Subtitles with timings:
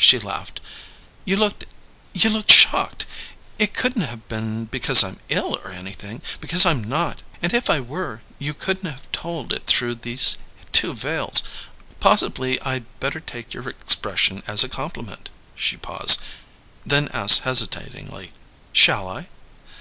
[0.00, 0.60] she laughed.
[1.24, 1.64] "You looked
[2.12, 3.06] you looked shocked!
[3.60, 7.78] It couldn't have been because I'm ill or anything, because I'm not; and if I
[7.78, 10.38] were you couldn't have told it through these
[10.72, 11.44] two veils.
[12.00, 16.20] Possibly I'd better take your expression as a compliment." She paused,
[16.84, 18.32] then asked hesitatingly,
[18.72, 19.28] "Shall I?"